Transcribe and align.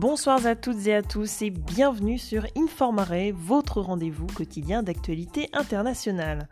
Bonsoir 0.00 0.46
à 0.46 0.56
toutes 0.56 0.86
et 0.86 0.94
à 0.94 1.02
tous 1.02 1.42
et 1.42 1.50
bienvenue 1.50 2.16
sur 2.16 2.46
Informare, 2.56 3.34
votre 3.34 3.82
rendez-vous 3.82 4.26
quotidien 4.28 4.82
d'actualité 4.82 5.50
internationale. 5.52 6.48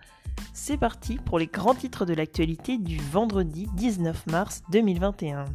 C'est 0.53 0.77
parti 0.77 1.17
pour 1.17 1.39
les 1.39 1.47
grands 1.47 1.75
titres 1.75 2.05
de 2.05 2.13
l'actualité 2.13 2.77
du 2.77 2.99
vendredi 2.99 3.67
19 3.73 4.27
mars 4.27 4.61
2021. 4.71 5.47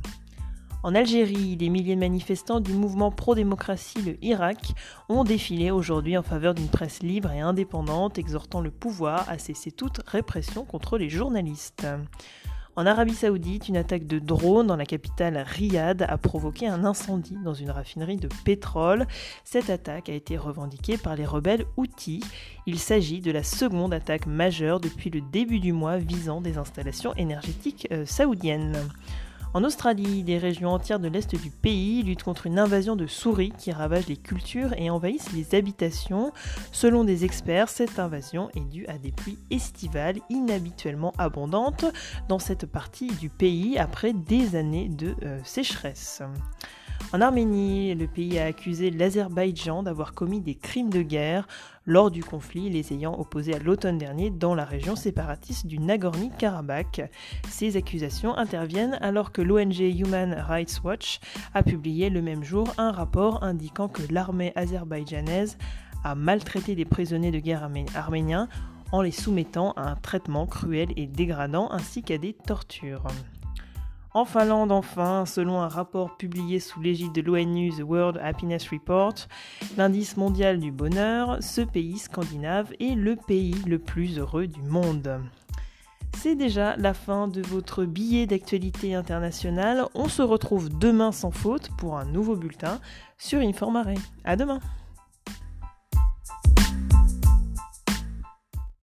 En 0.81 0.95
Algérie, 0.95 1.55
des 1.55 1.69
milliers 1.69 1.93
de 1.93 1.99
manifestants 1.99 2.61
du 2.61 2.73
mouvement 2.73 3.11
pro-démocratie, 3.11 4.01
le 4.01 4.17
Irak, 4.25 4.73
ont 5.07 5.23
défilé 5.23 5.69
aujourd'hui 5.69 6.17
en 6.17 6.23
faveur 6.23 6.55
d'une 6.55 6.69
presse 6.69 7.03
libre 7.03 7.31
et 7.31 7.41
indépendante, 7.41 8.17
exhortant 8.17 8.61
le 8.61 8.71
pouvoir 8.71 9.29
à 9.29 9.37
cesser 9.37 9.71
toute 9.71 10.01
répression 10.07 10.65
contre 10.65 10.97
les 10.97 11.11
journalistes. 11.11 11.85
En 12.75 12.87
Arabie 12.87 13.13
Saoudite, 13.13 13.69
une 13.69 13.77
attaque 13.77 14.07
de 14.07 14.17
drone 14.17 14.65
dans 14.65 14.75
la 14.75 14.87
capitale 14.87 15.37
Riyad 15.37 16.07
a 16.09 16.17
provoqué 16.17 16.67
un 16.67 16.83
incendie 16.85 17.37
dans 17.43 17.53
une 17.53 17.69
raffinerie 17.69 18.17
de 18.17 18.27
pétrole. 18.45 19.05
Cette 19.43 19.69
attaque 19.69 20.09
a 20.09 20.13
été 20.13 20.37
revendiquée 20.37 20.97
par 20.97 21.15
les 21.15 21.25
rebelles 21.25 21.65
Houthis. 21.77 22.23
Il 22.65 22.79
s'agit 22.79 23.21
de 23.21 23.31
la 23.31 23.43
seconde 23.43 23.93
attaque 23.93 24.25
majeure 24.25 24.79
depuis 24.79 25.11
le 25.11 25.21
début 25.21 25.59
du 25.59 25.71
mois 25.71 25.97
visant 25.97 26.41
des 26.41 26.57
installations 26.57 27.13
énergétiques 27.13 27.87
euh, 27.91 28.07
saoudiennes. 28.07 28.75
En 29.53 29.63
Australie, 29.63 30.23
des 30.23 30.39
régions 30.39 30.69
entières 30.69 30.99
de 30.99 31.07
l'est 31.07 31.35
du 31.35 31.51
pays 31.51 32.01
luttent 32.01 32.23
contre 32.23 32.47
une 32.47 32.57
invasion 32.57 32.95
de 32.95 33.05
souris 33.05 33.53
qui 33.55 33.71
ravage 33.71 34.07
les 34.07 34.17
cultures 34.17 34.73
et 34.77 34.89
envahissent 34.89 35.31
les 35.31 35.53
habitations. 35.53 36.33
Selon 36.71 37.03
des 37.03 37.23
experts, 37.23 37.69
cette 37.69 37.99
invasion 37.99 38.49
est 38.55 38.67
due 38.71 38.87
à 38.87 38.97
des 38.97 39.11
pluies 39.11 39.37
estivales 39.51 40.17
inhabituellement 40.31 41.13
abondantes 41.19 41.85
dans 42.29 42.39
cette 42.39 42.65
partie 42.65 43.11
du 43.17 43.29
pays 43.29 43.77
après 43.77 44.13
des 44.13 44.55
années 44.55 44.89
de 44.89 45.15
euh, 45.21 45.39
sécheresse. 45.43 46.23
En 47.15 47.21
Arménie, 47.21 47.93
le 47.93 48.07
pays 48.07 48.39
a 48.39 48.45
accusé 48.45 48.89
l'Azerbaïdjan 48.89 49.83
d'avoir 49.83 50.15
commis 50.15 50.41
des 50.41 50.55
crimes 50.55 50.89
de 50.89 51.03
guerre 51.03 51.47
lors 51.85 52.09
du 52.09 52.23
conflit, 52.23 52.71
les 52.71 52.91
ayant 52.91 53.13
opposés 53.19 53.53
à 53.53 53.59
l'automne 53.59 53.99
dernier 53.99 54.31
dans 54.31 54.55
la 54.55 54.65
région 54.65 54.95
séparatiste 54.95 55.67
du 55.67 55.77
Nagorno-Karabakh. 55.77 57.03
Ces 57.49 57.77
accusations 57.77 58.35
interviennent 58.35 58.97
alors 58.99 59.31
que 59.31 59.43
l'ONG 59.43 59.77
Human 59.79 60.33
Rights 60.33 60.81
Watch 60.83 61.19
a 61.53 61.61
publié 61.61 62.09
le 62.09 62.23
même 62.23 62.43
jour 62.43 62.73
un 62.79 62.91
rapport 62.91 63.43
indiquant 63.43 63.89
que 63.89 64.01
l'armée 64.11 64.51
azerbaïdjanaise 64.55 65.59
a 66.03 66.15
maltraité 66.15 66.73
des 66.73 66.85
prisonniers 66.85 67.29
de 67.29 67.37
guerre 67.37 67.69
arméniens 67.93 68.49
en 68.91 69.03
les 69.03 69.11
soumettant 69.11 69.73
à 69.73 69.91
un 69.91 69.95
traitement 69.97 70.47
cruel 70.47 70.89
et 70.95 71.05
dégradant 71.05 71.69
ainsi 71.71 72.01
qu'à 72.01 72.17
des 72.17 72.33
tortures. 72.33 73.05
En 74.15 74.25
Finlande, 74.25 74.71
enfin, 74.71 75.25
selon 75.25 75.59
un 75.59 75.67
rapport 75.67 76.17
publié 76.17 76.59
sous 76.59 76.79
l'égide 76.79 77.13
de 77.13 77.21
l'ONU 77.21 77.71
The 77.71 77.81
World 77.81 78.19
Happiness 78.23 78.69
Report, 78.69 79.15
l'indice 79.75 80.17
mondial 80.17 80.59
du 80.59 80.71
bonheur, 80.71 81.37
ce 81.41 81.61
pays 81.61 81.97
scandinave 81.97 82.71
est 82.79 82.93
le 82.93 83.15
pays 83.15 83.55
le 83.65 83.79
plus 83.79 84.19
heureux 84.19 84.45
du 84.45 84.61
monde. 84.61 85.19
C'est 86.15 86.35
déjà 86.35 86.75
la 86.77 86.93
fin 86.93 87.27
de 87.27 87.41
votre 87.41 87.85
billet 87.85 88.27
d'actualité 88.27 88.93
internationale. 88.93 89.87
On 89.95 90.07
se 90.07 90.21
retrouve 90.21 90.69
demain 90.69 91.11
sans 91.11 91.31
faute 91.31 91.71
pour 91.79 91.97
un 91.97 92.05
nouveau 92.05 92.35
bulletin 92.35 92.79
sur 93.17 93.39
Informare. 93.39 93.87
À 94.23 94.35
demain! 94.35 94.59